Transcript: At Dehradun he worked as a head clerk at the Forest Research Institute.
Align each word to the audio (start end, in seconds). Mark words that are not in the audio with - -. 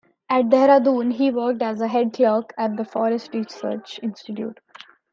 At 0.31 0.45
Dehradun 0.49 1.13
he 1.13 1.29
worked 1.29 1.61
as 1.61 1.79
a 1.79 1.87
head 1.87 2.13
clerk 2.13 2.55
at 2.57 2.75
the 2.75 2.83
Forest 2.83 3.35
Research 3.35 3.99
Institute. 4.01 4.57